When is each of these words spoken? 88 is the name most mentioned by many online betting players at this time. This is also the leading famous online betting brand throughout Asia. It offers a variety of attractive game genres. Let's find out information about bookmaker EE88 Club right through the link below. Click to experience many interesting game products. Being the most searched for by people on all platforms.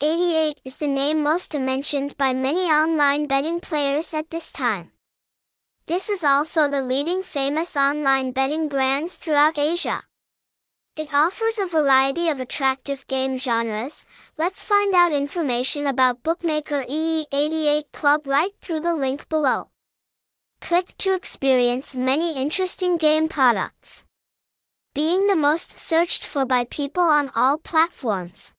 88 0.00 0.60
is 0.64 0.76
the 0.76 0.88
name 0.88 1.22
most 1.22 1.58
mentioned 1.58 2.16
by 2.16 2.32
many 2.32 2.70
online 2.70 3.26
betting 3.26 3.60
players 3.60 4.14
at 4.14 4.30
this 4.30 4.50
time. 4.52 4.92
This 5.86 6.08
is 6.08 6.24
also 6.24 6.68
the 6.68 6.82
leading 6.82 7.22
famous 7.22 7.76
online 7.76 8.32
betting 8.32 8.68
brand 8.68 9.10
throughout 9.10 9.58
Asia. 9.58 10.04
It 10.96 11.12
offers 11.12 11.58
a 11.58 11.66
variety 11.66 12.28
of 12.28 12.38
attractive 12.38 13.06
game 13.06 13.38
genres. 13.38 14.06
Let's 14.36 14.62
find 14.62 14.94
out 14.94 15.12
information 15.12 15.86
about 15.86 16.22
bookmaker 16.22 16.84
EE88 16.88 17.92
Club 17.92 18.26
right 18.26 18.52
through 18.60 18.80
the 18.80 18.94
link 18.94 19.28
below. 19.28 19.70
Click 20.60 20.96
to 20.98 21.14
experience 21.14 21.94
many 21.96 22.36
interesting 22.36 22.96
game 22.96 23.28
products. 23.28 24.04
Being 24.94 25.26
the 25.26 25.36
most 25.36 25.78
searched 25.78 26.24
for 26.24 26.44
by 26.44 26.64
people 26.64 27.02
on 27.02 27.30
all 27.34 27.58
platforms. 27.58 28.52